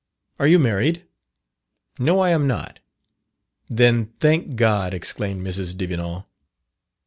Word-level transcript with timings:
Are 0.39 0.47
you 0.47 0.57
married?" 0.57 1.03
"No, 1.99 2.21
I 2.21 2.31
am 2.31 2.47
not." 2.47 2.79
"Then, 3.69 4.07
thank 4.19 4.55
God!" 4.55 4.95
exclaimed 4.95 5.45
Mrs. 5.45 5.77
Devenant. 5.77 6.23